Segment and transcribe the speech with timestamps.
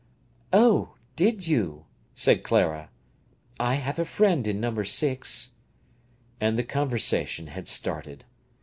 [0.51, 2.89] "Oh, did you!" said Clara.
[3.59, 5.51] "I have a friend in number 6."
[6.39, 8.25] And the conversation had started.